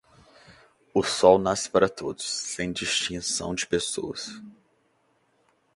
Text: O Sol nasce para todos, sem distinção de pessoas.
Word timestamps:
O 0.95 1.03
Sol 1.03 1.37
nasce 1.37 1.69
para 1.69 1.87
todos, 1.87 2.27
sem 2.27 2.71
distinção 2.71 3.53
de 3.53 3.67
pessoas. 3.67 4.31